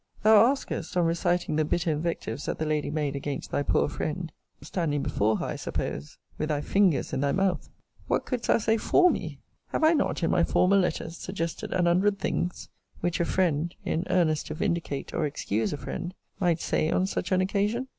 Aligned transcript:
Thou 0.23 0.47
askest, 0.51 0.97
on 0.97 1.05
reciting 1.05 1.57
the 1.57 1.63
bitter 1.63 1.91
invectives 1.91 2.47
that 2.47 2.57
the 2.57 2.65
lady 2.65 2.89
made 2.89 3.15
against 3.15 3.51
thy 3.51 3.61
poor 3.61 3.87
friend, 3.87 4.31
(standing 4.59 5.03
before 5.03 5.37
her, 5.37 5.45
I 5.45 5.55
suppose, 5.57 6.17
with 6.39 6.49
thy 6.49 6.59
fingers 6.61 7.13
in 7.13 7.19
thy 7.19 7.31
mouth,) 7.31 7.69
What 8.07 8.25
couldst 8.25 8.47
thou 8.47 8.57
say 8.57 8.77
FOR 8.77 9.11
me? 9.11 9.37
Have 9.67 9.83
I 9.83 9.93
not, 9.93 10.23
in 10.23 10.31
my 10.31 10.43
former 10.43 10.77
letters, 10.77 11.17
suggested 11.17 11.71
an 11.71 11.85
hundred 11.85 12.17
things, 12.17 12.67
which 13.01 13.19
a 13.19 13.25
friend, 13.25 13.75
in 13.85 14.05
earnest 14.09 14.47
to 14.47 14.55
vindicate 14.55 15.13
or 15.13 15.27
excuse 15.27 15.71
a 15.71 15.77
friend, 15.77 16.15
might 16.39 16.61
say 16.61 16.89
on 16.89 17.05
such 17.05 17.31
an 17.31 17.39
occasion? 17.41 17.85